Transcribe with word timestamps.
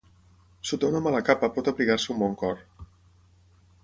Sota 0.69 0.87
una 0.93 1.01
mala 1.07 1.19
capa 1.27 1.49
pot 1.57 1.69
abrigar-se 1.73 2.13
un 2.15 2.19
bon 2.25 2.33
cor. 2.43 2.65